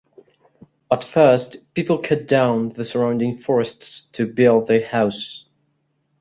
[0.91, 5.45] At first, people cut down the surrounding forests to build their houses.